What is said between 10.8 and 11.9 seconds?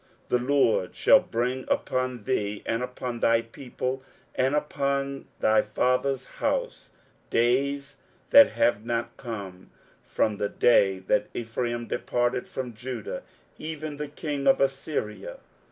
that Ephraim